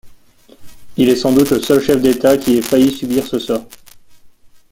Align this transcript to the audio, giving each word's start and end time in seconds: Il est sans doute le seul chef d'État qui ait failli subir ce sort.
Il 0.97 1.09
est 1.09 1.15
sans 1.15 1.31
doute 1.31 1.51
le 1.51 1.61
seul 1.61 1.79
chef 1.79 2.01
d'État 2.01 2.35
qui 2.35 2.57
ait 2.57 2.63
failli 2.63 2.89
subir 2.91 3.23
ce 3.27 3.37
sort. 3.37 3.67